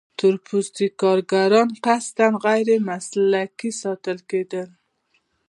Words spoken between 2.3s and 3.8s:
غیر مسلکي